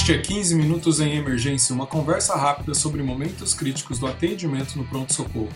[0.00, 4.84] Este é 15 Minutos em Emergência, uma conversa rápida sobre momentos críticos do atendimento no
[4.86, 5.50] pronto-socorro.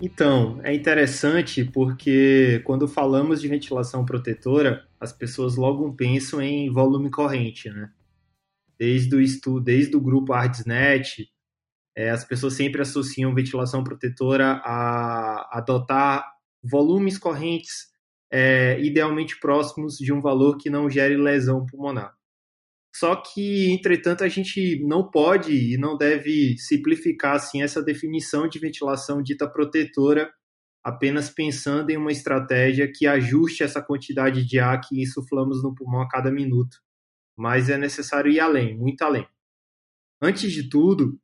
[0.00, 7.10] Então, é interessante porque quando falamos de ventilação protetora, as pessoas logo pensam em volume
[7.10, 7.88] corrente, né?
[8.78, 11.28] Desde o estudo, desde o grupo ArdsNet,
[11.96, 16.26] é, as pessoas sempre associam ventilação protetora a adotar
[16.62, 17.86] volumes correntes
[18.30, 22.14] é, idealmente próximos de um valor que não gere lesão pulmonar.
[22.94, 28.58] Só que, entretanto, a gente não pode e não deve simplificar assim essa definição de
[28.58, 30.30] ventilação dita protetora
[30.82, 36.00] apenas pensando em uma estratégia que ajuste essa quantidade de ar que insuflamos no pulmão
[36.00, 36.78] a cada minuto
[37.36, 39.26] mas é necessário ir além, muito além.
[40.20, 41.18] Antes de tudo,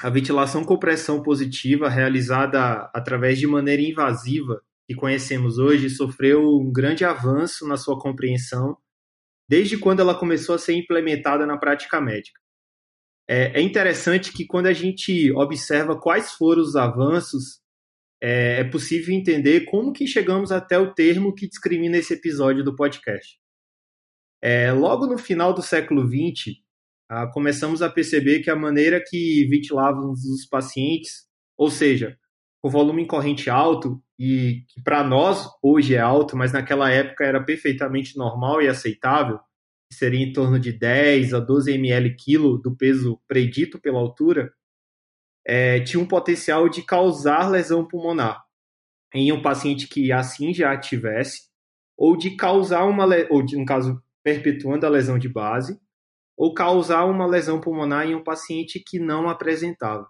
[0.00, 6.72] a ventilação com pressão positiva realizada através de maneira invasiva, que conhecemos hoje, sofreu um
[6.72, 8.76] grande avanço na sua compreensão
[9.48, 12.40] desde quando ela começou a ser implementada na prática médica.
[13.28, 17.60] É, é interessante que quando a gente observa quais foram os avanços,
[18.20, 22.74] é, é possível entender como que chegamos até o termo que discrimina esse episódio do
[22.74, 23.38] podcast.
[24.42, 26.56] É, logo no final do século XX,
[27.08, 31.26] ah, começamos a perceber que a maneira que ventilávamos os pacientes,
[31.56, 32.18] ou seja,
[32.60, 37.24] com volume em corrente alto, e que para nós hoje é alto, mas naquela época
[37.24, 39.38] era perfeitamente normal e aceitável,
[39.92, 44.52] seria em torno de 10 a 12 ml quilo do peso predito pela altura,
[45.44, 48.42] é, tinha um potencial de causar lesão pulmonar
[49.14, 51.50] em um paciente que assim já tivesse,
[51.96, 55.78] ou de causar uma, ou de, no caso, perpetuando a lesão de base,
[56.36, 60.08] ou causar uma lesão pulmonar em um paciente que não apresentava.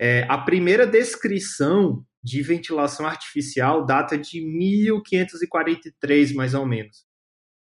[0.00, 7.04] É, a primeira descrição de ventilação artificial data de 1543, mais ou menos,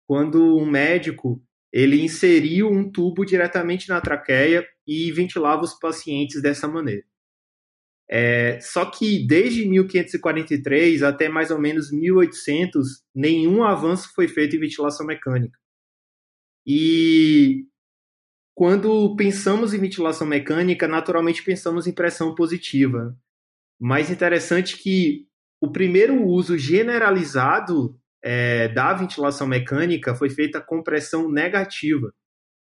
[0.07, 1.41] quando um médico
[1.71, 7.03] ele inseriu um tubo diretamente na traqueia e ventilava os pacientes dessa maneira.
[8.11, 14.59] É, só que desde 1543 até mais ou menos 1800, nenhum avanço foi feito em
[14.59, 15.57] ventilação mecânica.
[16.65, 17.65] E
[18.55, 23.15] quando pensamos em ventilação mecânica, naturalmente pensamos em pressão positiva.
[23.79, 25.27] Mais interessante que
[25.61, 32.11] o primeiro uso generalizado é, da ventilação mecânica foi feita com pressão negativa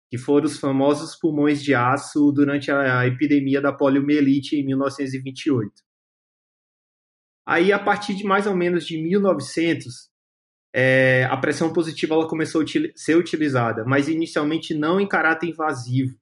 [0.09, 5.71] que foram os famosos pulmões de aço durante a epidemia da poliomielite em 1928.
[7.45, 10.09] Aí, a partir de mais ou menos de 1900,
[10.73, 16.17] é, a pressão positiva ela começou a ser utilizada, mas inicialmente não em caráter invasivo.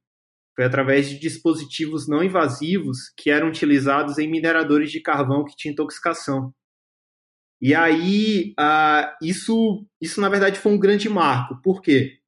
[0.55, 5.73] Foi através de dispositivos não invasivos que eram utilizados em mineradores de carvão que tinham
[5.73, 6.53] intoxicação.
[7.61, 8.53] E aí,
[9.21, 11.59] isso, isso na verdade foi um grande marco.
[11.61, 12.19] Por quê?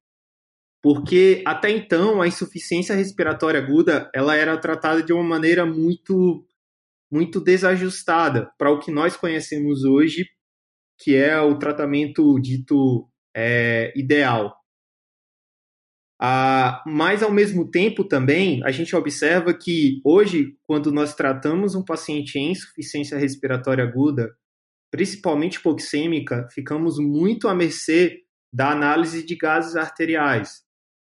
[0.82, 6.44] Porque até então a insuficiência respiratória aguda ela era tratada de uma maneira muito
[7.10, 10.26] muito desajustada para o que nós conhecemos hoje,
[10.98, 14.54] que é o tratamento dito é, ideal.
[16.20, 21.84] Ah, mas, ao mesmo tempo, também, a gente observa que hoje, quando nós tratamos um
[21.84, 24.36] paciente em insuficiência respiratória aguda,
[24.90, 30.67] principalmente hipoxêmica, ficamos muito à mercê da análise de gases arteriais.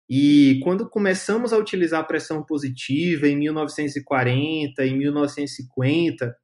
[0.09, 6.37] E quando começamos a utilizar a pressão positiva em 1940, em 1950,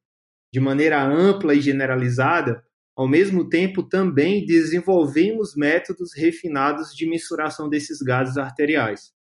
[0.52, 2.64] de maneira ampla e generalizada,
[2.96, 9.12] ao mesmo tempo também desenvolvemos métodos refinados de mensuração desses gases arteriais.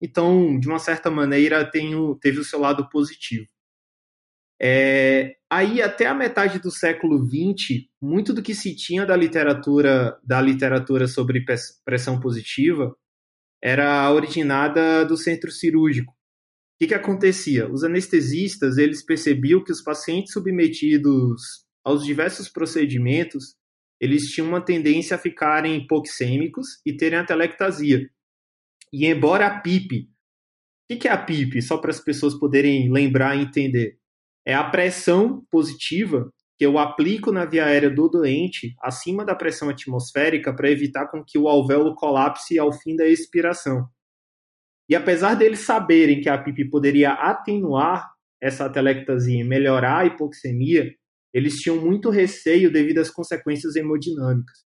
[0.00, 3.46] Então, de uma certa maneira, teve o seu lado positivo.
[4.60, 10.18] É, aí, até a metade do século XX, muito do que se tinha da literatura,
[10.22, 11.44] da literatura sobre
[11.84, 12.94] pressão positiva
[13.62, 16.12] era originada do centro cirúrgico.
[16.12, 16.16] O
[16.80, 17.68] que, que acontecia?
[17.70, 23.56] Os anestesistas eles percebiam que os pacientes submetidos aos diversos procedimentos
[24.00, 28.08] eles tinham uma tendência a ficarem hipoxêmicos e terem atelectasia.
[28.92, 30.08] E embora a PIP
[30.90, 31.60] O que é a PIP?
[31.60, 33.98] Só para as pessoas poderem lembrar e entender.
[34.46, 39.68] É a pressão positiva que eu aplico na via aérea do doente acima da pressão
[39.70, 43.88] atmosférica para evitar com que o alvéolo colapse ao fim da expiração.
[44.88, 48.10] E apesar deles saberem que a PIP poderia atenuar
[48.42, 50.92] essa atelectasia e melhorar a hipoxemia,
[51.32, 54.64] eles tinham muito receio devido às consequências hemodinâmicas.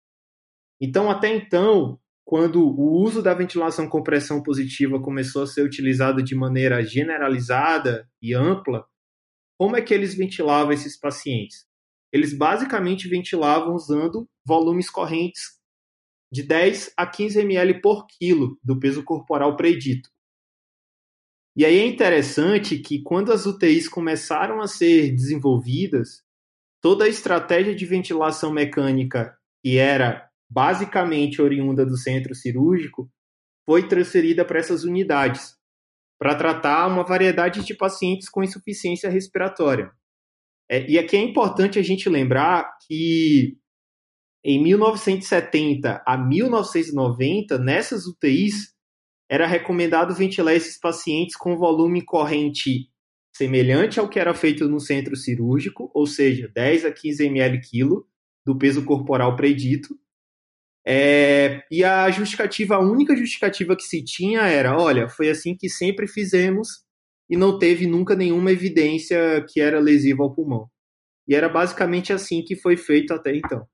[0.79, 6.23] Então, até então, quando o uso da ventilação com pressão positiva começou a ser utilizado
[6.23, 8.85] de maneira generalizada e ampla,
[9.57, 11.69] como é que eles ventilavam esses pacientes?
[12.11, 15.59] Eles basicamente ventilavam usando volumes correntes
[16.31, 20.09] de 10 a 15 ml por quilo do peso corporal predito.
[21.55, 26.23] E aí é interessante que quando as UTIs começaram a ser desenvolvidas,
[26.81, 33.11] toda a estratégia de ventilação mecânica que era basicamente oriunda do centro cirúrgico
[33.65, 35.55] foi transferida para essas unidades,
[36.17, 39.91] para tratar uma variedade de pacientes com insuficiência respiratória.
[40.71, 43.57] É, e aqui é importante a gente lembrar que
[44.41, 48.73] em 1970 a 1990, nessas UTIs,
[49.29, 52.89] era recomendado ventilar esses pacientes com volume corrente
[53.35, 58.07] semelhante ao que era feito no centro cirúrgico, ou seja, 10 a 15 ml quilo
[58.45, 59.99] do peso corporal predito.
[60.85, 65.69] É, e a justificativa, a única justificativa que se tinha era, olha, foi assim que
[65.69, 66.85] sempre fizemos
[67.31, 70.67] e não teve nunca nenhuma evidência que era lesiva ao pulmão.
[71.27, 73.65] E era basicamente assim que foi feito até então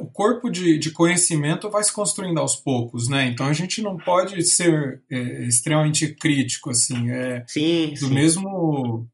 [0.00, 3.26] o corpo de, de, conhecimento vai se construindo aos poucos, né?
[3.26, 7.10] Então a gente não pode ser é, extremamente crítico, assim.
[7.10, 8.14] É, sim, do sim.
[8.14, 9.08] mesmo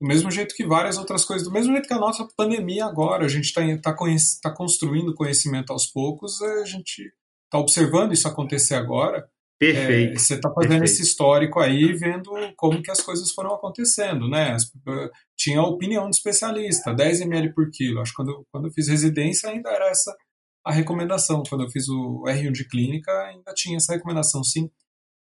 [0.00, 3.26] do mesmo jeito que várias outras coisas, do mesmo jeito que a nossa pandemia agora,
[3.26, 3.96] a gente está tá,
[4.42, 7.12] tá construindo conhecimento aos poucos, a gente
[7.44, 9.28] está observando isso acontecer agora.
[9.60, 10.14] Perfeito.
[10.14, 10.84] É, você está fazendo Perfeito.
[10.90, 14.56] esse histórico aí, vendo como que as coisas foram acontecendo, né?
[15.36, 18.00] Tinha a opinião de especialista, 10 ml por quilo.
[18.00, 20.16] Acho que quando, quando eu fiz residência ainda era essa
[20.64, 21.42] a recomendação.
[21.46, 24.70] Quando eu fiz o R1 de clínica ainda tinha essa recomendação, sim.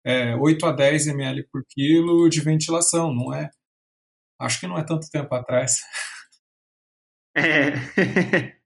[0.06, 3.50] É, 8 a 10 ml por quilo de ventilação, não é?
[4.40, 5.80] Acho que não é tanto tempo atrás.
[7.38, 7.74] É.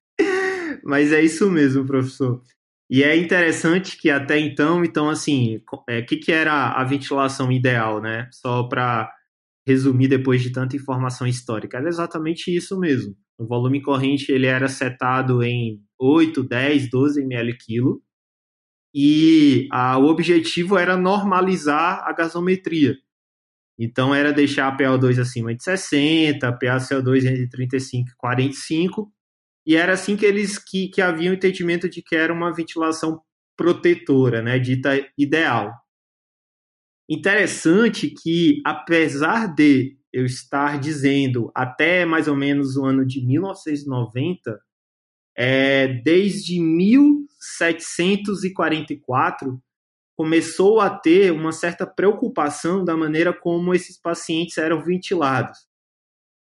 [0.84, 2.42] Mas é isso mesmo, professor.
[2.90, 7.52] E é interessante que até então, então assim, o é, que, que era a ventilação
[7.52, 8.30] ideal, né?
[8.32, 9.12] Só para
[9.66, 13.16] resumir depois de tanta informação histórica, era exatamente isso mesmo.
[13.38, 18.02] O volume corrente ele era setado em 8, 10, 12 ml quilo
[18.94, 22.96] e a, o objetivo era normalizar a gasometria.
[23.80, 29.13] Então era deixar a PO2 acima de 60, a PaCO2 entre 35 e 45
[29.66, 33.22] e era assim que eles que, que haviam entendimento de que era uma ventilação
[33.56, 35.72] protetora, né, dita ideal.
[37.10, 44.60] Interessante que, apesar de eu estar dizendo até mais ou menos o ano de 1990,
[45.36, 49.60] é, desde 1744
[50.16, 55.58] começou a ter uma certa preocupação da maneira como esses pacientes eram ventilados.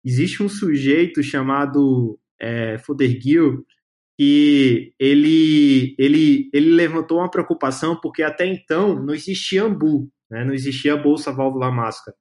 [0.04, 3.64] Existe um sujeito chamado é, Fothergill,
[4.18, 10.44] que ele, ele, ele levantou uma preocupação porque até então não existia AMBU, né?
[10.44, 12.16] não existia bolsa válvula máscara.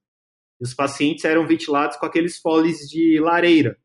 [0.61, 3.77] E os pacientes eram ventilados com aqueles foles de lareira.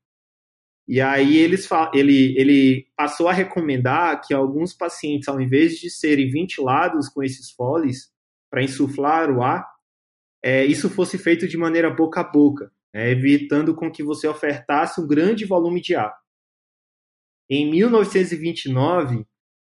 [0.86, 6.30] E aí eles, ele, ele passou a recomendar que alguns pacientes, ao invés de serem
[6.30, 8.10] ventilados com esses foles
[8.50, 9.66] para insuflar o ar,
[10.44, 13.10] é, isso fosse feito de maneira boca a boca, né?
[13.10, 16.12] evitando com que você ofertasse um grande volume de ar.
[17.50, 19.24] Em 1929,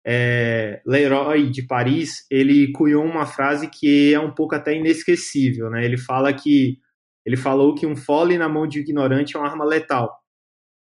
[0.05, 5.83] é, Leroy de Paris ele cunhou uma frase que é um pouco até inesquecível, né?
[5.83, 6.79] Ele fala que
[7.25, 10.17] ele falou que um fole na mão de ignorante é uma arma letal.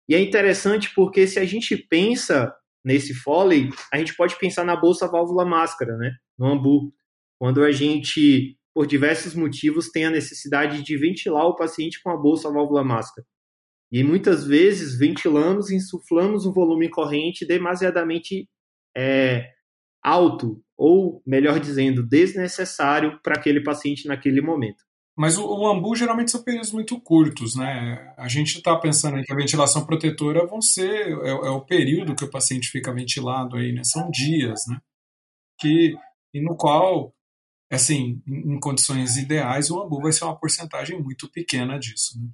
[0.07, 2.53] E é interessante porque se a gente pensa
[2.85, 6.11] nesse fole, a gente pode pensar na bolsa válvula máscara, né?
[6.37, 6.93] No ambu,
[7.39, 12.15] quando a gente por diversos motivos tem a necessidade de ventilar o paciente com a
[12.15, 13.25] bolsa válvula máscara.
[13.91, 18.47] E muitas vezes ventilamos e insuflamos um volume corrente demasiadamente
[18.95, 19.49] é,
[20.03, 24.85] alto, ou melhor dizendo, desnecessário para aquele paciente naquele momento.
[25.17, 28.13] Mas o, o ambu geralmente são períodos muito curtos, né?
[28.17, 32.23] A gente está pensando que a ventilação protetora vão ser é, é, o período que
[32.23, 33.81] o paciente fica ventilado aí, né?
[33.83, 34.79] São dias, né?
[35.59, 35.95] Que
[36.33, 37.15] e no qual,
[37.71, 42.19] assim, em condições ideais, o ambu vai ser uma porcentagem muito pequena disso.
[42.21, 42.29] Né?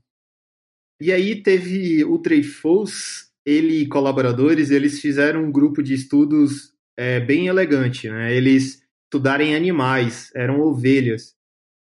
[1.03, 7.19] E aí teve o Dreyfus, ele e colaboradores, eles fizeram um grupo de estudos é,
[7.19, 8.33] bem elegante, né?
[8.33, 11.36] Eles estudaram animais, eram ovelhas.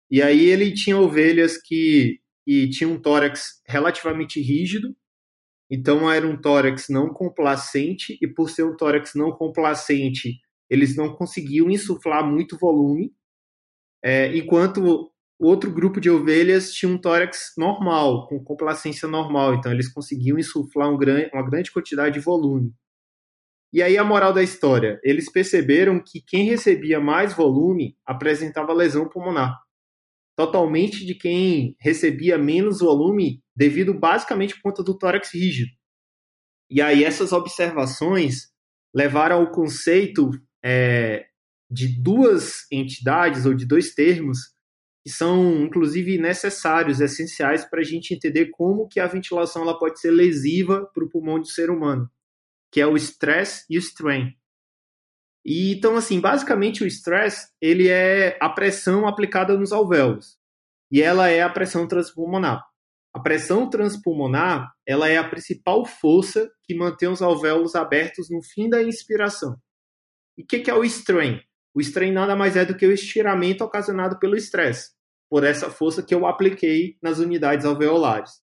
[0.09, 4.95] E aí ele tinha ovelhas que, que tinham um tórax relativamente rígido,
[5.69, 10.39] então era um tórax não complacente, e por ser um tórax não complacente,
[10.69, 13.13] eles não conseguiam insuflar muito volume,
[14.01, 15.10] é, enquanto
[15.47, 20.89] outro grupo de ovelhas tinha um tórax normal, com complacência normal, então eles conseguiam insuflar
[20.89, 22.73] um gran uma grande quantidade de volume.
[23.73, 29.07] E aí a moral da história, eles perceberam que quem recebia mais volume apresentava lesão
[29.07, 29.57] pulmonar
[30.35, 35.71] totalmente de quem recebia menos volume devido basicamente por conta do tórax rígido.
[36.69, 38.49] E aí essas observações
[38.93, 40.31] levaram ao conceito
[40.63, 41.25] é,
[41.69, 44.39] de duas entidades ou de dois termos
[45.03, 49.99] que são inclusive necessários, essenciais para a gente entender como que a ventilação ela pode
[49.99, 52.09] ser lesiva para o pulmão do ser humano,
[52.71, 54.35] que é o stress e o strain.
[55.43, 60.37] E, então, assim, basicamente o stress, ele é a pressão aplicada nos alvéolos.
[60.91, 62.63] E ela é a pressão transpulmonar.
[63.13, 68.69] A pressão transpulmonar, ela é a principal força que mantém os alvéolos abertos no fim
[68.69, 69.57] da inspiração.
[70.37, 71.41] E o que, que é o strain?
[71.73, 74.91] O strain nada mais é do que o estiramento ocasionado pelo estresse,
[75.29, 78.41] por essa força que eu apliquei nas unidades alveolares.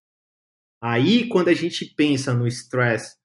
[0.81, 3.15] Aí, quando a gente pensa no stress,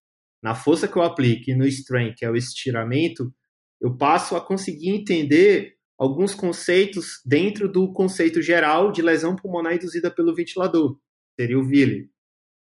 [0.43, 3.33] na força que eu aplico e no strain, que é o estiramento,
[3.81, 10.11] eu passo a conseguir entender alguns conceitos dentro do conceito geral de lesão pulmonar induzida
[10.11, 10.99] pelo ventilador,
[11.39, 12.11] seria o VILE.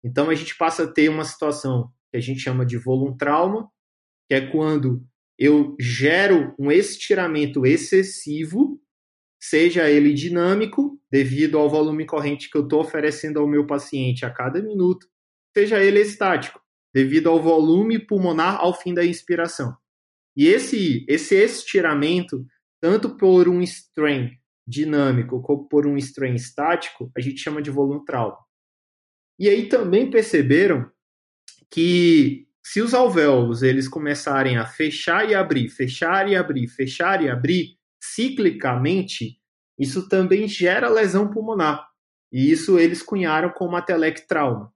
[0.03, 3.71] Então a gente passa a ter uma situação que a gente chama de volume trauma,
[4.29, 5.07] que é quando
[5.40, 8.78] eu gero um estiramento excessivo,
[9.40, 14.30] seja ele dinâmico, devido ao volume corrente que eu estou oferecendo ao meu paciente a
[14.30, 15.09] cada minuto,
[15.56, 16.61] seja ele estático,
[16.92, 19.75] devido ao volume pulmonar ao fim da inspiração.
[20.37, 22.44] E esse, esse estiramento,
[22.78, 24.32] tanto por um strain
[24.66, 28.37] dinâmico como por um strain estático, a gente chama de volume trauma.
[29.38, 30.90] E aí também perceberam
[31.70, 37.29] que se os alvéolos eles começarem a fechar e abrir, fechar e abrir, fechar e
[37.29, 39.38] abrir ciclicamente,
[39.79, 41.88] isso também gera lesão pulmonar.
[42.33, 44.73] E isso eles cunharam como atelec trauma.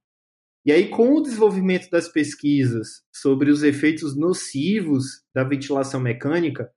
[0.66, 6.70] E aí, com o desenvolvimento das pesquisas sobre os efeitos nocivos da ventilação mecânica,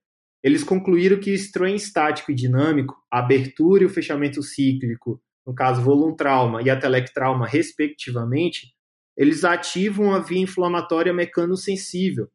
[0.44, 5.56] eles concluíram que o strain estático e dinâmico, a abertura e o fechamento cíclico, no
[5.56, 8.74] caso volume trauma e atelectrauma, respectivamente,
[9.18, 12.30] eles ativam a via inflamatória mecanosensível.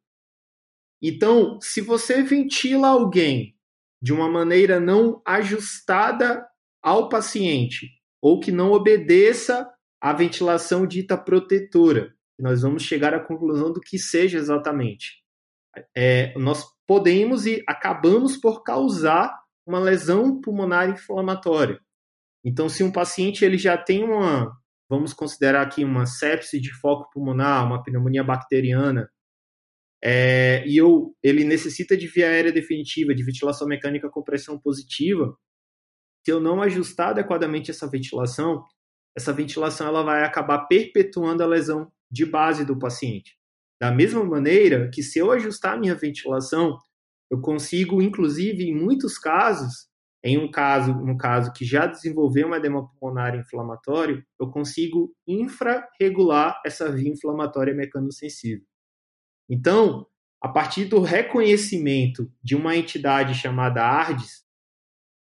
[1.01, 3.57] Então, se você ventila alguém
[4.03, 6.45] de uma maneira não ajustada
[6.83, 7.89] ao paciente,
[8.21, 9.69] ou que não obedeça
[10.01, 12.13] a ventilação dita protetora.
[12.39, 15.23] Nós vamos chegar à conclusão do que seja exatamente.
[15.97, 19.33] É, nós podemos e acabamos por causar
[19.65, 21.81] uma lesão pulmonar inflamatória.
[22.45, 24.53] Então, se um paciente ele já tem uma,
[24.93, 29.11] vamos considerar aqui uma sepse de foco pulmonar, uma pneumonia bacteriana,
[30.05, 35.35] é, e eu, ele necessita de via aérea definitiva, de ventilação mecânica com pressão positiva,
[36.23, 38.63] se eu não ajustar adequadamente essa ventilação,
[39.17, 43.39] essa ventilação ela vai acabar perpetuando a lesão de base do paciente.
[43.81, 46.77] Da mesma maneira que se eu ajustar a minha ventilação,
[47.31, 49.89] eu consigo, inclusive, em muitos casos,
[50.25, 56.61] em um caso, no caso que já desenvolveu um edema pulmonar inflamatório, eu consigo infrarregular
[56.65, 58.65] essa via inflamatória mecanosensível.
[59.51, 60.07] Então,
[60.41, 64.43] a partir do reconhecimento de uma entidade chamada ARDES,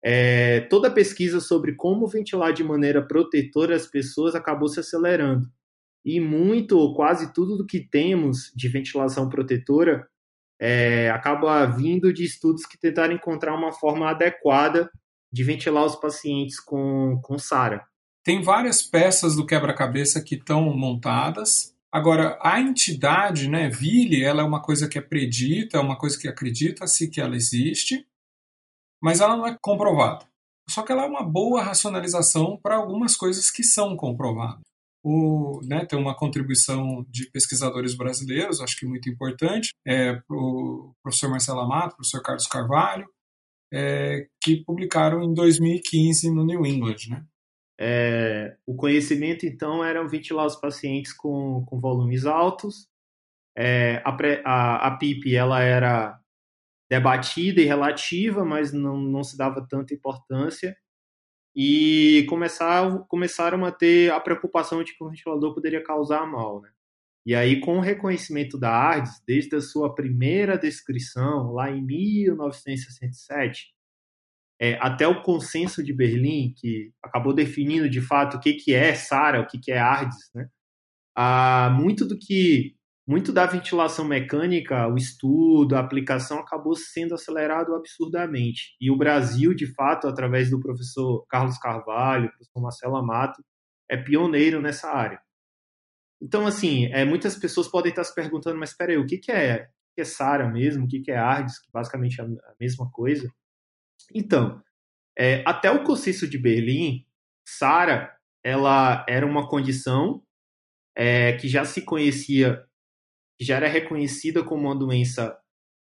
[0.03, 5.49] é, toda a pesquisa sobre como ventilar de maneira protetora as pessoas acabou se acelerando.
[6.05, 10.07] E muito, ou quase tudo do que temos de ventilação protetora
[10.59, 14.89] é, acaba vindo de estudos que tentaram encontrar uma forma adequada
[15.31, 17.85] de ventilar os pacientes com, com SARA.
[18.23, 21.73] Tem várias peças do quebra-cabeça que estão montadas.
[21.91, 26.19] Agora, a entidade, né, VILE, ela é uma coisa que é predita, é uma coisa
[26.19, 28.05] que acredita-se que ela existe
[29.01, 30.27] mas ela não é comprovada.
[30.69, 34.61] Só que ela é uma boa racionalização para algumas coisas que são comprovadas.
[35.03, 41.29] O, né, tem uma contribuição de pesquisadores brasileiros, acho que muito importante, é, o professor
[41.29, 43.07] Marcelo Amato, professor Carlos Carvalho,
[43.73, 46.97] é, que publicaram em 2015 no New England.
[47.09, 47.23] Né?
[47.79, 52.87] É, o conhecimento, então, era ventilar os pacientes com, com volumes altos.
[53.57, 56.19] É, a, a, a PIP ela era
[56.89, 60.75] debatida e relativa, mas não, não se dava tanta importância.
[61.61, 66.61] E começar, começaram a ter a preocupação de que o ventilador poderia causar mal.
[66.61, 66.69] Né?
[67.25, 73.73] E aí, com o reconhecimento da ARDS, desde a sua primeira descrição, lá em 1967,
[74.57, 78.95] é, até o consenso de Berlim, que acabou definindo de fato o que, que é
[78.95, 80.49] SARA, o que, que é ARDS, né?
[81.13, 82.77] Ah, muito do que
[83.09, 88.75] muito da ventilação mecânica, o estudo, a aplicação acabou sendo acelerado absurdamente.
[88.79, 93.43] E o Brasil, de fato, através do professor Carlos Carvalho, professor Marcelo Amato,
[93.89, 95.19] é pioneiro nessa área.
[96.21, 99.31] Então, assim, é, muitas pessoas podem estar se perguntando, mas espera aí, o que, que
[99.31, 100.85] é, é SARA mesmo?
[100.85, 101.57] O que, que é ARDS?
[101.57, 103.27] Que basicamente é a mesma coisa.
[104.13, 104.61] Então,
[105.17, 107.07] é, até o consenso de Berlim,
[107.43, 110.21] SARA ela era uma condição
[110.95, 112.68] é, que já se conhecia,
[113.39, 115.37] que já era reconhecida como uma doença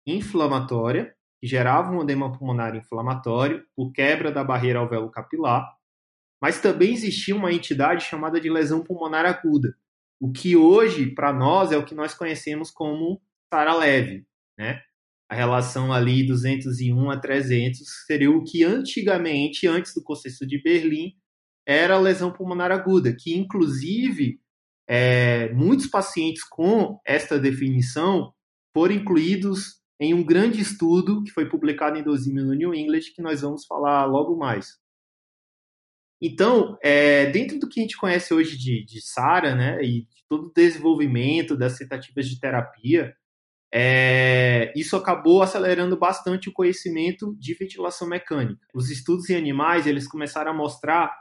[0.07, 5.71] inflamatória, que gerava um edema pulmonar inflamatório por quebra da barreira alvéolo capilar,
[6.41, 9.75] mas também existia uma entidade chamada de lesão pulmonar aguda,
[10.19, 13.21] o que hoje, para nós, é o que nós conhecemos como
[13.53, 14.25] SARA leve,
[14.57, 14.81] né?
[15.33, 21.13] a relação ali 201 a 300 seria o que antigamente, antes do consenso de Berlim,
[21.65, 24.39] era lesão pulmonar aguda, que inclusive
[24.87, 28.33] é, muitos pacientes com esta definição
[28.73, 33.21] foram incluídos em um grande estudo que foi publicado em 2000 no New England, que
[33.21, 34.77] nós vamos falar logo mais.
[36.21, 40.23] Então, é, dentro do que a gente conhece hoje de, de SARA, né, e de
[40.27, 43.13] todo o desenvolvimento das tentativas de terapia,
[43.75, 48.65] é, isso acabou acelerando bastante o conhecimento de ventilação mecânica.
[48.73, 51.11] Os estudos em animais eles começaram a mostrar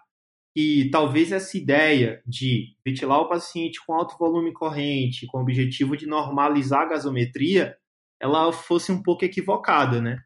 [0.55, 5.97] que talvez essa ideia de ventilar o paciente com alto volume corrente, com o objetivo
[5.97, 7.77] de normalizar a gasometria,
[8.21, 10.19] ela fosse um pouco equivocada, né?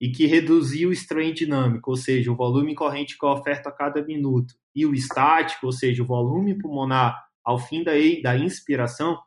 [0.00, 3.72] E que reduzir o strain dinâmico, ou seja, o volume corrente que eu oferto a
[3.72, 9.20] cada minuto, e o estático, ou seja, o volume pulmonar ao fim da, da inspiração,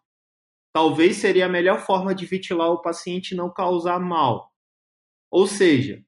[0.74, 4.51] talvez seria a melhor forma de ventilar o paciente e não causar mal.
[5.30, 6.04] Ou seja,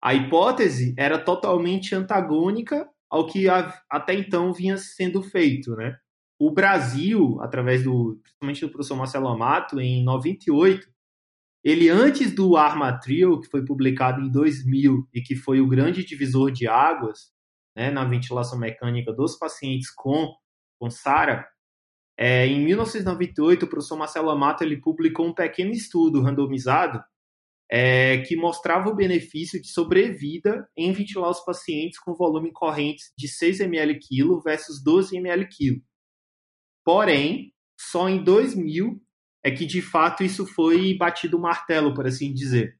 [0.00, 3.46] a hipótese era totalmente antagônica ao que
[3.90, 5.98] até então vinha sendo feito, né?
[6.38, 10.88] O Brasil, através do, principalmente do professor Marcelo Amato, em 98,
[11.62, 16.50] ele antes do Armatril, que foi publicado em 2000 e que foi o grande divisor
[16.50, 17.30] de águas,
[17.76, 20.34] né, na ventilação mecânica dos pacientes com
[20.80, 21.46] com SARA,
[22.18, 27.00] é, em 1998, o professor Marcelo Amato ele publicou um pequeno estudo randomizado
[27.74, 33.26] é, que mostrava o benefício de sobrevida em ventilar os pacientes com volume correntes de
[33.26, 35.80] 6 ml quilo versus 12 ml quilo.
[36.84, 39.00] Porém, só em 2000
[39.42, 42.76] é que de fato isso foi batido o martelo, por assim dizer.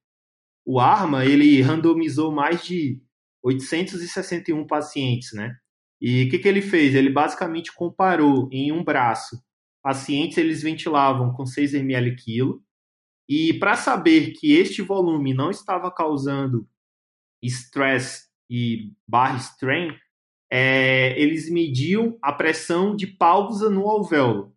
[0.62, 3.00] O ARMA ele randomizou mais de
[3.42, 5.56] 861 pacientes, né?
[6.02, 6.94] E o que, que ele fez?
[6.94, 9.42] Ele basicamente comparou em um braço
[9.82, 12.62] pacientes eles ventilavam com 6 ml quilo
[13.28, 16.68] e para saber que este volume não estava causando
[17.42, 19.96] stress e barra strain,
[20.50, 24.54] é, eles mediam a pressão de pausa no alvéolo.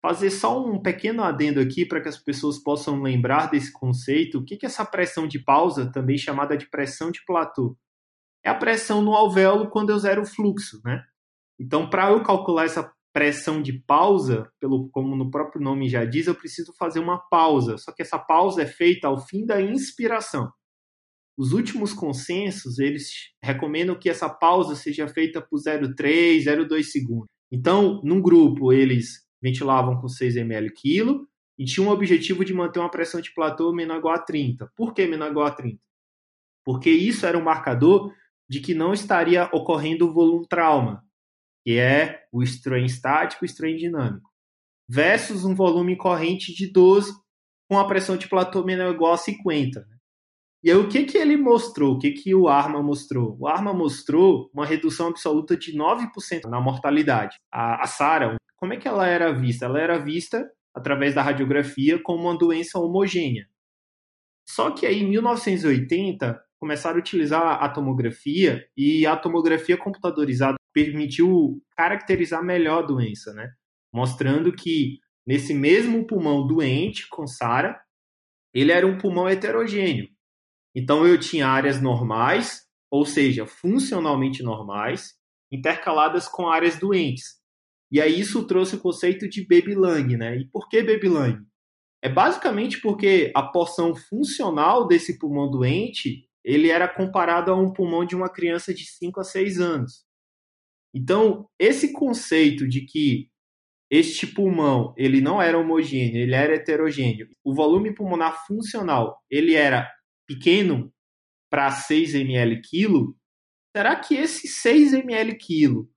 [0.00, 4.38] Fazer só um pequeno adendo aqui para que as pessoas possam lembrar desse conceito.
[4.38, 7.76] O que, é essa pressão de pausa, também chamada de pressão de platô?
[8.46, 11.04] é a pressão no alvéolo quando eu zero o fluxo, né?
[11.58, 16.26] Então, para eu calcular essa pressão de pausa, pelo como no próprio nome já diz,
[16.26, 17.78] eu preciso fazer uma pausa.
[17.78, 20.52] Só que essa pausa é feita ao fim da inspiração.
[21.34, 23.08] Os últimos consensos, eles
[23.42, 27.26] recomendam que essa pausa seja feita por 0,3, 0,2 segundos.
[27.50, 31.26] Então, num grupo, eles ventilavam com 6 ml quilo
[31.58, 34.70] e tinham o objetivo de manter uma pressão de platô menor igual a 30.
[34.76, 35.80] Por que menor igual a 30?
[36.62, 38.12] Porque isso era um marcador
[38.46, 41.02] de que não estaria ocorrendo o volume trauma,
[41.66, 44.30] que é o strain estático e o strain dinâmico,
[44.88, 47.12] versus um volume corrente de 12
[47.68, 49.80] com a pressão de platô menor ou igual a 50.
[49.80, 49.96] Né?
[50.62, 51.94] E aí o que, que ele mostrou?
[51.94, 53.36] O que, que o ARMA mostrou?
[53.40, 57.34] O ARMA mostrou uma redução absoluta de 9% na mortalidade.
[57.52, 59.64] A, a SARA, como é que ela era vista?
[59.64, 63.48] Ela era vista através da radiografia como uma doença homogênea.
[64.48, 71.62] Só que aí em 1980 começaram a utilizar a tomografia e a tomografia computadorizada permitiu
[71.74, 73.50] caracterizar melhor a doença, né?
[73.90, 77.80] Mostrando que nesse mesmo pulmão doente com SARA,
[78.52, 80.06] ele era um pulmão heterogêneo.
[80.74, 85.14] Então eu tinha áreas normais, ou seja, funcionalmente normais,
[85.50, 87.36] intercaladas com áreas doentes.
[87.90, 90.36] E aí isso trouxe o conceito de baby lung, né?
[90.36, 91.38] E por que baby lung?
[92.02, 98.04] É basicamente porque a porção funcional desse pulmão doente ele era comparado a um pulmão
[98.04, 100.05] de uma criança de 5 a 6 anos.
[100.96, 103.28] Então, esse conceito de que
[103.90, 109.86] este pulmão ele não era homogêneo, ele era heterogêneo, o volume pulmonar funcional ele era
[110.26, 110.90] pequeno,
[111.50, 113.14] para 6 ml quilo,
[113.76, 115.88] será que esse 6 ml quilo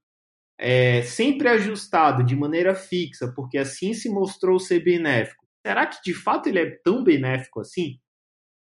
[0.58, 6.12] é sempre ajustado de maneira fixa, porque assim se mostrou ser benéfico, será que de
[6.12, 7.98] fato ele é tão benéfico assim?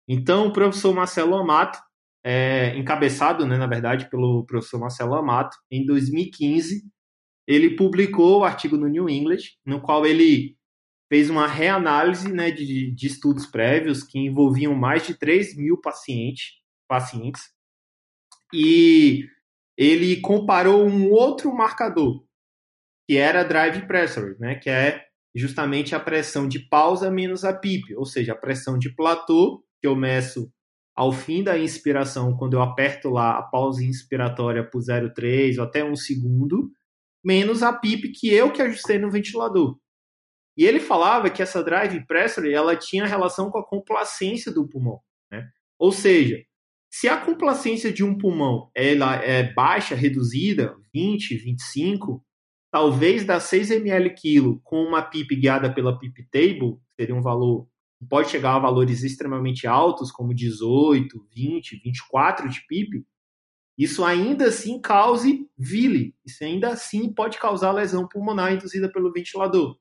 [0.07, 1.79] Então, o professor Marcelo Amato,
[2.25, 6.83] é, encabeçado, né, na verdade, pelo professor Marcelo Amato, em 2015,
[7.47, 10.57] ele publicou o artigo no New England, no qual ele
[11.09, 16.61] fez uma reanálise né, de, de estudos prévios que envolviam mais de 3 mil pacientes,
[16.89, 17.43] pacientes
[18.53, 19.29] e
[19.77, 22.25] ele comparou um outro marcador,
[23.09, 25.05] que era drive pressure, né, que é
[25.35, 29.87] justamente a pressão de pausa menos a PIP, ou seja, a pressão de platô, que
[29.87, 30.53] eu meço
[31.01, 35.83] ao fim da inspiração, quando eu aperto lá a pausa inspiratória por 0,3 ou até
[35.83, 36.71] um segundo,
[37.25, 39.79] menos a PIP que eu que ajustei no ventilador.
[40.59, 45.01] E ele falava que essa drive pressure ela tinha relação com a complacência do pulmão.
[45.33, 45.49] Né?
[45.79, 46.37] Ou seja,
[46.93, 52.23] se a complacência de um pulmão ela é baixa, reduzida, 20, 25,
[52.71, 57.70] talvez dar 6 ml quilo com uma PIP guiada pela PIP table, seria um valor,
[58.09, 63.05] pode chegar a valores extremamente altos, como 18, 20, 24 de PIP,
[63.77, 69.79] isso ainda assim cause vile, isso ainda assim pode causar lesão pulmonar induzida pelo ventilador.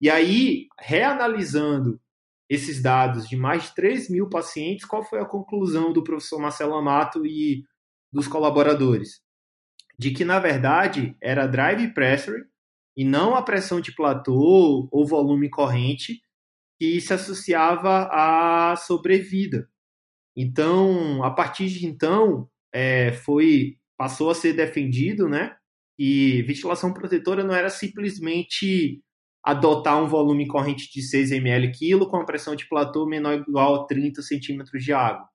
[0.00, 2.00] E aí, reanalisando
[2.48, 6.74] esses dados de mais de 3 mil pacientes, qual foi a conclusão do professor Marcelo
[6.74, 7.64] Amato e
[8.12, 9.22] dos colaboradores?
[9.98, 12.44] De que, na verdade, era drive pressure
[12.96, 16.23] e não a pressão de platô ou volume corrente
[16.78, 19.68] que se associava à sobrevida.
[20.36, 25.56] Então, a partir de então, é, foi passou a ser defendido, né?
[25.98, 29.00] E ventilação protetora não era simplesmente
[29.44, 33.40] adotar um volume corrente de 6 ml quilo com a pressão de platô menor ou
[33.40, 35.28] igual a 30 centímetros de água.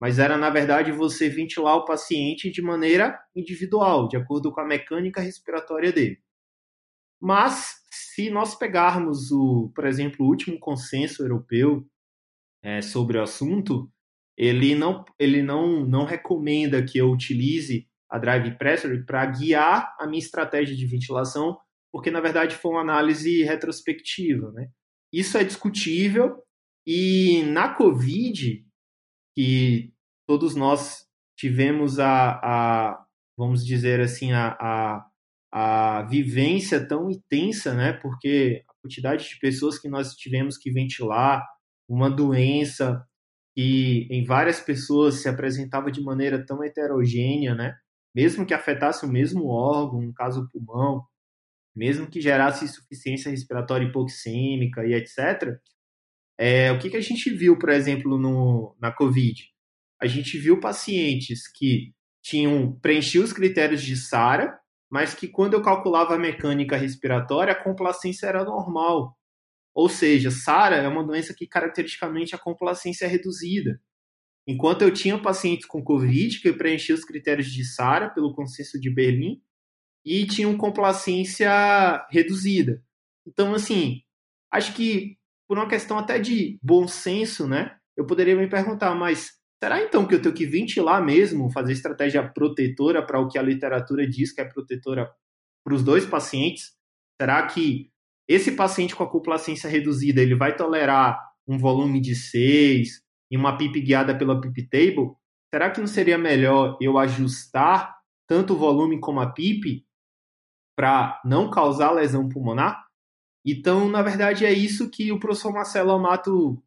[0.00, 4.66] Mas era, na verdade, você ventilar o paciente de maneira individual, de acordo com a
[4.66, 6.18] mecânica respiratória dele.
[7.20, 11.86] Mas, se nós pegarmos, o, por exemplo, o último consenso europeu
[12.62, 13.90] é, sobre o assunto,
[14.36, 20.06] ele não, ele não, não recomenda que eu utilize a drive pressure para guiar a
[20.06, 21.58] minha estratégia de ventilação,
[21.92, 24.70] porque na verdade foi uma análise retrospectiva, né?
[25.12, 26.42] Isso é discutível
[26.86, 28.64] e na COVID,
[29.36, 29.92] que
[30.26, 35.09] todos nós tivemos a, a vamos dizer assim, a, a,
[35.52, 37.92] a vivência tão intensa, né?
[37.94, 41.44] Porque a quantidade de pessoas que nós tivemos que ventilar,
[41.88, 43.04] uma doença
[43.54, 47.76] que em várias pessoas se apresentava de maneira tão heterogênea, né?
[48.14, 51.04] Mesmo que afetasse o mesmo órgão, no caso o pulmão,
[51.74, 55.58] mesmo que gerasse insuficiência respiratória hipoxêmica e etc.
[56.38, 59.48] É, o que, que a gente viu, por exemplo, no, na COVID?
[60.00, 64.58] A gente viu pacientes que tinham preenchido os critérios de SARA,
[64.90, 69.16] mas que quando eu calculava a mecânica respiratória, a complacência era normal.
[69.74, 73.80] Ou seja, SARA é uma doença que caracteristicamente a complacência é reduzida.
[74.46, 78.90] Enquanto eu tinha pacientes com COVID que preenchiam os critérios de SARA pelo consenso de
[78.92, 79.40] Berlim
[80.04, 82.82] e tinham complacência reduzida.
[83.24, 84.02] Então, assim,
[84.50, 87.76] acho que por uma questão até de bom senso, né?
[87.96, 92.26] Eu poderia me perguntar, mas será então que eu tenho que ventilar mesmo, fazer estratégia
[92.26, 95.12] protetora para o que a literatura diz que é protetora
[95.64, 96.74] para os dois pacientes?
[97.20, 97.90] Será que
[98.28, 103.58] esse paciente com a complacência reduzida, ele vai tolerar um volume de 6 e uma
[103.58, 105.10] PIP guiada pela PIP table?
[105.52, 109.84] Será que não seria melhor eu ajustar tanto o volume como a PIP
[110.76, 112.86] para não causar lesão pulmonar?
[113.44, 116.62] Então, na verdade, é isso que o professor Marcelo Amato,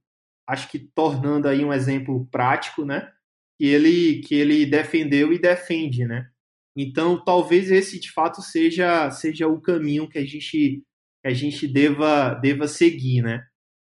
[0.47, 3.11] acho que tornando aí um exemplo prático, né?
[3.59, 6.29] Que ele, que ele defendeu e defende, né?
[6.75, 10.83] Então, talvez esse de fato seja, seja o caminho que a gente
[11.23, 13.45] que a gente deva, deva seguir, né?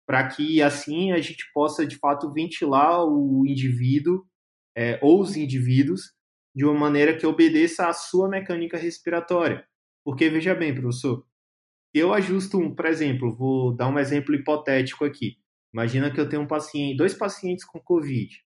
[0.06, 4.24] Para que assim a gente possa de fato ventilar o indivíduo
[4.76, 6.12] é, ou os indivíduos
[6.54, 9.66] de uma maneira que obedeça à sua mecânica respiratória.
[10.04, 11.26] Porque veja bem, professor,
[11.92, 15.36] eu ajusto um, por exemplo, vou dar um exemplo hipotético aqui.
[15.72, 18.42] Imagina que eu tenho um paciente, dois pacientes com COVID.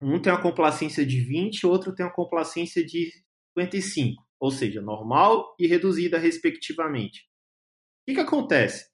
[0.00, 3.10] Um tem uma complacência de 20, outro tem uma complacência de
[3.56, 7.20] 55, ou seja, normal e reduzida respectivamente.
[7.20, 8.92] O que, que acontece?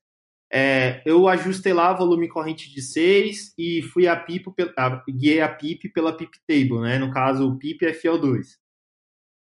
[0.53, 5.49] É, eu ajustei lá volume corrente de 6 e fui a PIP, a, guiei a
[5.49, 6.99] PIP pela PIP table, né?
[6.99, 8.59] no caso o PIP FO2.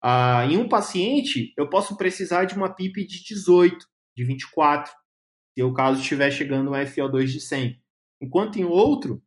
[0.03, 3.87] Ah, em um paciente, eu posso precisar de uma PIP de 18,
[4.17, 4.93] de 24,
[5.55, 7.84] se o caso estiver chegando um FO2 de 100.
[8.25, 9.23] Enquanto em outro,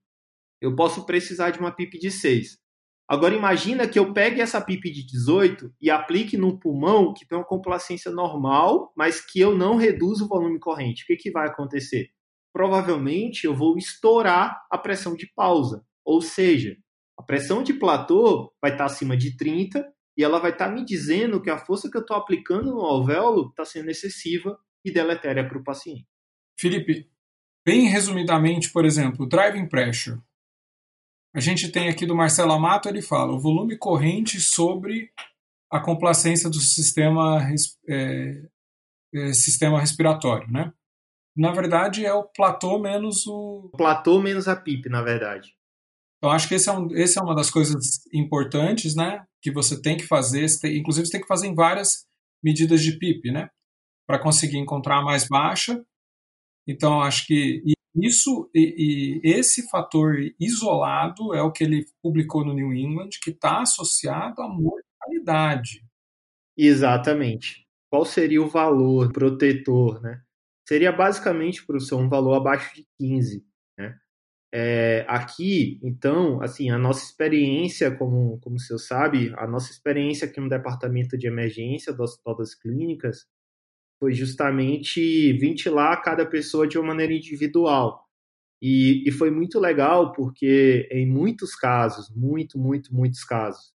[0.60, 2.58] eu posso precisar de uma PIP de 6.
[3.08, 7.38] Agora imagina que eu pegue essa PIP de 18 e aplique no pulmão que tem
[7.38, 11.04] uma complacência normal, mas que eu não reduzo o volume corrente.
[11.04, 12.10] O que, que vai acontecer?
[12.52, 15.86] Provavelmente eu vou estourar a pressão de pausa.
[16.04, 16.76] Ou seja,
[17.20, 21.40] a pressão de platô vai estar acima de 30 e ela vai estar me dizendo
[21.40, 25.60] que a força que eu estou aplicando no alvéolo está sendo excessiva e deletéria para
[25.60, 26.08] o paciente.
[26.60, 27.08] Felipe,
[27.68, 30.22] bem resumidamente, por exemplo, driving pressure.
[31.36, 35.12] A gente tem aqui do Marcelo Amato, ele fala o volume corrente sobre
[35.70, 37.46] a complacência do sistema,
[37.90, 38.42] é,
[39.14, 40.72] é, sistema respiratório, né?
[41.36, 43.70] Na verdade, é o platô menos o...
[43.74, 45.54] o platô menos a PIP, na verdade.
[46.18, 49.26] Então, acho que esse é, um, esse é uma das coisas importantes, né?
[49.42, 52.08] Que você tem que fazer, você tem, inclusive você tem que fazer em várias
[52.42, 53.50] medidas de PIP, né?
[54.08, 55.86] Para conseguir encontrar a mais baixa.
[56.68, 57.64] Então, acho que
[57.96, 63.32] isso e, e, esse fator isolado é o que ele publicou no New England, que
[63.32, 65.84] está associado à mortalidade.
[66.56, 67.66] Exatamente.
[67.90, 70.22] Qual seria o valor protetor, né?
[70.68, 73.44] Seria basicamente, professor, um valor abaixo de 15,
[73.78, 73.98] né?
[74.54, 80.28] É, aqui, então, assim, a nossa experiência, como, como o senhor sabe, a nossa experiência
[80.28, 83.26] aqui no departamento de emergência do Hospital das Clínicas
[84.00, 88.08] foi justamente ventilar cada pessoa de uma maneira individual.
[88.62, 93.72] E, e foi muito legal porque, em muitos casos, muito, muito, muitos casos,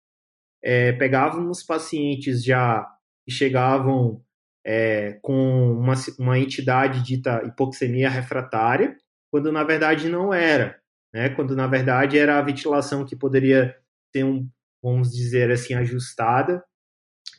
[0.63, 2.87] é, pegávamos pacientes já
[3.25, 4.23] que chegavam
[4.65, 8.95] é, com uma, uma entidade dita hipoxemia refratária,
[9.31, 10.79] quando na verdade não era,
[11.13, 11.29] né?
[11.29, 13.75] quando na verdade era a ventilação que poderia
[14.11, 14.47] ser um,
[14.83, 16.63] vamos dizer assim, ajustada,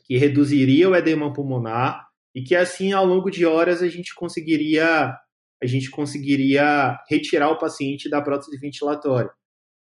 [0.05, 5.17] que reduziria o edema pulmonar e que assim ao longo de horas a gente conseguiria
[5.63, 9.31] a gente conseguiria retirar o paciente da prótese ventilatória.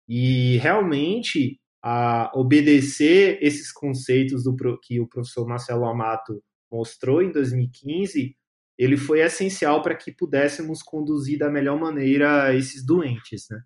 [0.07, 8.35] E realmente a obedecer esses conceitos do que o professor Marcelo Amato mostrou em 2015,
[8.77, 13.61] ele foi essencial para que pudéssemos conduzir da melhor maneira esses doentes, né?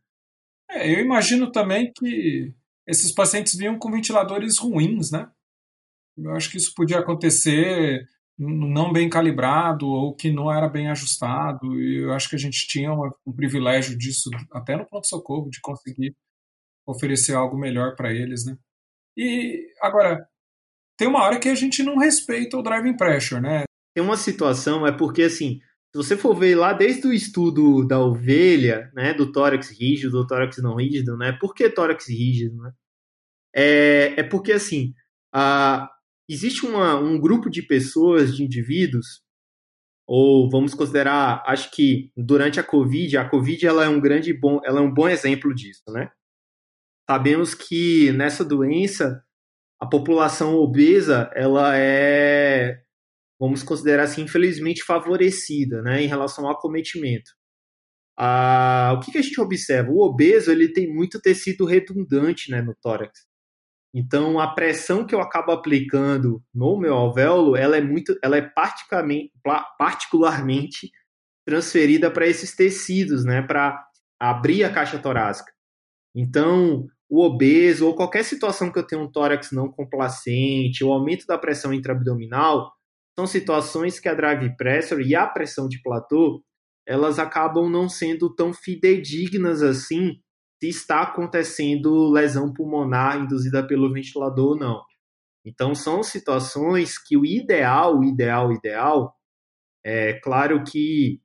[0.72, 2.54] É, eu imagino também que
[2.86, 5.30] esses pacientes vinham com ventiladores ruins, né?
[6.18, 8.06] Eu acho que isso podia acontecer
[8.40, 11.80] não bem calibrado ou que não era bem ajustado.
[11.80, 15.60] E eu acho que a gente tinha uma, um privilégio disso até no pronto-socorro, de
[15.60, 16.16] conseguir
[16.88, 18.58] oferecer algo melhor para eles, né?
[19.18, 20.26] E agora,
[20.98, 23.64] tem uma hora que a gente não respeita o driving pressure, né?
[23.94, 25.60] Tem uma situação, é porque assim,
[25.92, 30.28] se você for ver lá desde o estudo da ovelha, né, do tórax rígido, do
[30.28, 31.34] tórax não rígido, né?
[31.34, 32.72] Por que tórax rígido, né?
[33.54, 34.94] É, é porque assim,
[35.34, 35.90] a,
[36.30, 39.22] existe uma, um grupo de pessoas, de indivíduos,
[40.08, 44.60] ou vamos considerar, acho que durante a Covid, a Covid ela é um grande bom,
[44.64, 46.10] ela é um bom exemplo disso, né?
[47.10, 49.24] Sabemos que nessa doença
[49.80, 52.82] a população obesa ela é,
[53.40, 57.32] vamos considerar assim, infelizmente favorecida, né, em relação ao acometimento.
[58.18, 59.92] Ah, o que, que a gente observa?
[59.92, 63.29] O obeso ele tem muito tecido redundante, né, no tórax.
[63.94, 68.42] Então, a pressão que eu acabo aplicando no meu alvéolo, ela é muito, ela é
[69.78, 70.92] particularmente
[71.46, 73.84] transferida para esses tecidos, né, para
[74.20, 75.52] abrir a caixa torácica.
[76.16, 81.26] Então, o obeso ou qualquer situação que eu tenha um tórax não complacente, o aumento
[81.26, 82.72] da pressão intraabdominal,
[83.18, 86.44] são situações que a drive pressure e a pressão de platô,
[86.88, 90.20] elas acabam não sendo tão fidedignas assim
[90.60, 94.82] se está acontecendo lesão pulmonar induzida pelo ventilador ou não.
[95.46, 99.16] Então, são situações que o ideal, o ideal, o ideal,
[99.84, 101.22] é claro que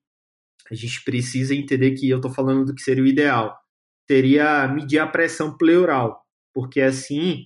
[0.71, 3.55] a gente precisa entender que eu estou falando do que seria o ideal,
[4.09, 6.23] seria medir a pressão pleural,
[6.55, 7.45] porque assim,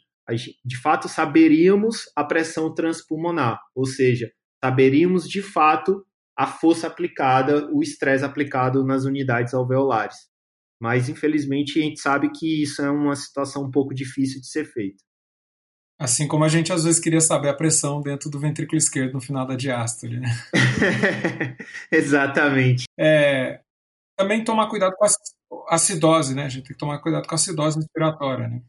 [0.64, 4.30] de fato, saberíamos a pressão transpulmonar, ou seja,
[4.62, 6.04] saberíamos de fato
[6.36, 10.28] a força aplicada, o estresse aplicado nas unidades alveolares.
[10.80, 14.64] Mas, infelizmente, a gente sabe que isso é uma situação um pouco difícil de ser
[14.64, 15.02] feita.
[16.00, 19.20] Assim como a gente às vezes queria saber a pressão dentro do ventrículo esquerdo no
[19.20, 20.28] final da diástole, né?
[21.90, 22.84] Exatamente.
[22.96, 23.60] É,
[24.16, 26.44] também tomar cuidado com a acidose, né?
[26.44, 28.62] A gente tem que tomar cuidado com a acidose respiratória, né?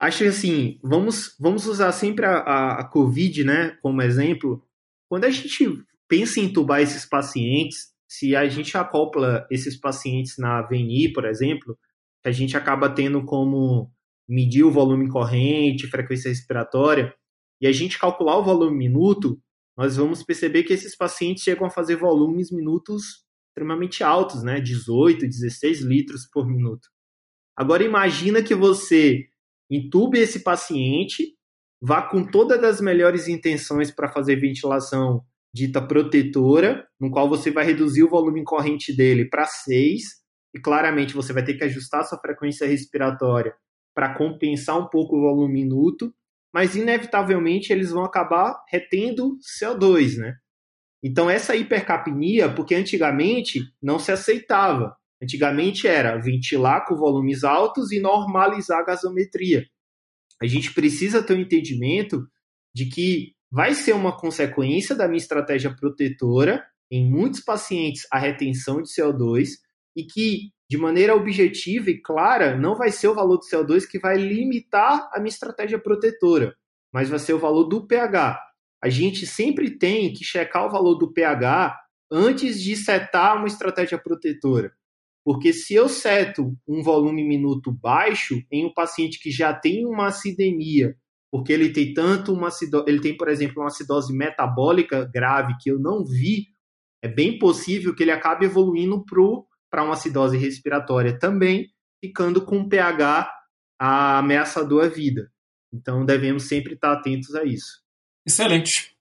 [0.00, 4.64] Acho que assim, vamos, vamos usar sempre a, a, a Covid, né, como exemplo.
[5.08, 10.62] Quando a gente pensa em entubar esses pacientes, se a gente acopla esses pacientes na
[10.62, 11.78] VNI, por exemplo,
[12.24, 13.92] a gente acaba tendo como
[14.28, 17.14] medir o volume corrente, frequência respiratória,
[17.60, 19.40] e a gente calcular o volume minuto,
[19.76, 24.60] nós vamos perceber que esses pacientes chegam a fazer volumes minutos extremamente altos, né?
[24.60, 26.88] 18, 16 litros por minuto.
[27.56, 29.28] Agora imagina que você
[29.70, 31.36] Entube esse paciente,
[31.80, 37.64] vá com todas as melhores intenções para fazer ventilação dita protetora, no qual você vai
[37.64, 40.02] reduzir o volume corrente dele para 6,
[40.54, 43.54] e claramente você vai ter que ajustar sua frequência respiratória
[43.94, 46.14] para compensar um pouco o volume minuto,
[46.52, 50.34] mas inevitavelmente eles vão acabar retendo CO2, né?
[51.02, 54.96] Então essa hipercapnia, porque antigamente não se aceitava.
[55.22, 59.66] Antigamente era ventilar com volumes altos e normalizar a gasometria.
[60.40, 62.24] A gente precisa ter um entendimento
[62.74, 68.82] de que vai ser uma consequência da minha estratégia protetora em muitos pacientes a retenção
[68.82, 69.48] de CO2
[69.96, 73.98] e que de maneira objetiva e clara não vai ser o valor do CO2 que
[73.98, 76.54] vai limitar a minha estratégia protetora,
[76.92, 78.38] mas vai ser o valor do pH.
[78.82, 81.78] A gente sempre tem que checar o valor do pH
[82.10, 84.72] antes de setar uma estratégia protetora.
[85.24, 90.06] Porque se eu seto um volume minuto baixo em um paciente que já tem uma
[90.06, 90.96] acidemia,
[91.30, 92.48] porque ele tem tanto uma
[92.86, 96.48] ele tem, por exemplo, uma acidose metabólica grave que eu não vi,
[97.02, 99.04] é bem possível que ele acabe evoluindo
[99.70, 101.70] para uma acidose respiratória também,
[102.02, 103.30] ficando com um pH
[103.78, 105.30] ameaçador à vida.
[105.72, 107.82] Então devemos sempre estar atentos a isso.
[108.26, 108.96] Excelente.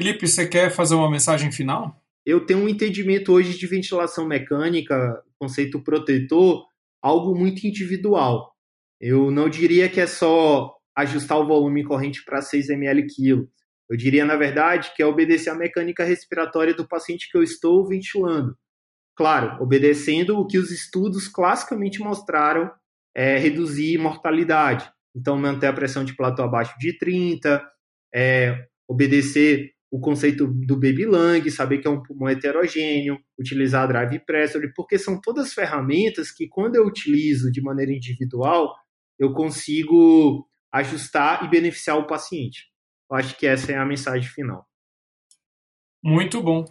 [0.00, 2.00] Felipe, você quer fazer uma mensagem final?
[2.24, 6.66] Eu tenho um entendimento hoje de ventilação mecânica, conceito protetor,
[7.02, 8.54] algo muito individual.
[9.00, 13.48] Eu não diria que é só ajustar o volume corrente para 6 ml quilo.
[13.88, 17.86] Eu diria, na verdade, que é obedecer à mecânica respiratória do paciente que eu estou
[17.86, 18.56] ventilando.
[19.16, 22.70] Claro, obedecendo o que os estudos classicamente mostraram
[23.14, 24.90] é reduzir mortalidade.
[25.14, 27.60] Então, manter a pressão de platô abaixo de 30,
[28.14, 34.20] é, obedecer o conceito do baby lung, saber que é um pulmão heterogêneo, utilizar drive
[34.20, 38.72] pressure, porque são todas ferramentas que quando eu utilizo de maneira individual,
[39.18, 42.70] eu consigo ajustar e beneficiar o paciente.
[43.10, 44.64] Eu acho que essa é a mensagem final.
[46.02, 46.64] Muito bom.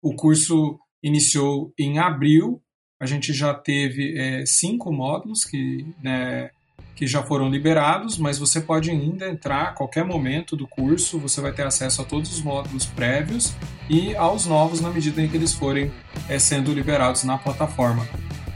[0.03, 2.63] O curso iniciou em abril,
[2.99, 6.51] a gente já teve é, cinco módulos que né,
[6.97, 11.43] que já foram liberados, mas você pode ainda entrar a qualquer momento do curso, você
[11.43, 13.53] vai ter acesso a todos os módulos prévios
[13.89, 15.93] e aos novos na medida em que eles forem
[16.27, 18.09] é, sendo liberados na plataforma.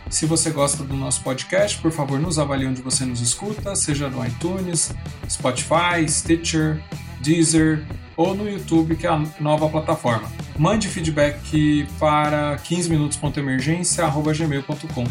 [0.08, 4.08] Se você gosta do nosso podcast, por favor, nos avalie onde você nos escuta, seja
[4.08, 4.90] no iTunes,
[5.28, 6.82] Spotify, Stitcher,
[7.20, 7.84] Deezer
[8.16, 10.28] ou no YouTube, que é a nova plataforma.
[10.60, 15.04] Mande feedback para 15minutos.emergência.gmail.com.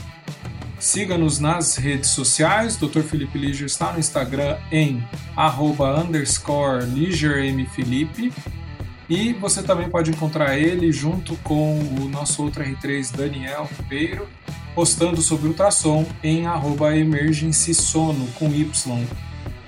[0.79, 2.77] Siga-nos nas redes sociais.
[2.77, 3.01] Dr.
[3.01, 5.03] Felipe Liger está no Instagram em
[5.35, 6.85] arroba underscore.
[9.09, 14.29] E você também pode encontrar ele junto com o nosso outro R3 Daniel Ribeiro,
[14.75, 19.03] postando sobre ultrassom em arroba emergency sono com Y.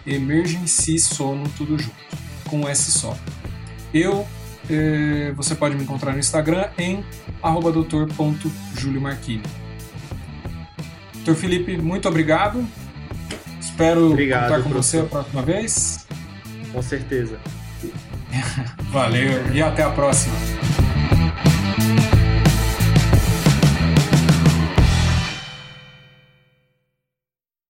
[0.06, 1.96] Emergency sono tudo junto,
[2.48, 3.18] com S só.
[3.92, 4.28] Eu,
[5.36, 7.04] você pode me encontrar no Instagram em
[7.72, 9.44] doutor.juliomarquini.
[11.16, 12.66] Doutor Felipe, muito obrigado.
[13.60, 15.02] Espero obrigado, contar com professor.
[15.02, 16.08] você a próxima vez.
[16.72, 17.40] Com certeza.
[18.92, 20.36] Valeu e até a próxima.